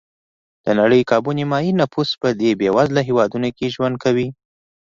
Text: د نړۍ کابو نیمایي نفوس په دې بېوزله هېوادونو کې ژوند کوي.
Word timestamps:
د 0.65 0.67
نړۍ 0.79 1.01
کابو 1.09 1.31
نیمایي 1.39 1.71
نفوس 1.81 2.09
په 2.21 2.29
دې 2.39 2.51
بېوزله 2.59 3.01
هېوادونو 3.09 3.49
کې 3.57 3.73
ژوند 3.75 3.95
کوي. 4.03 4.27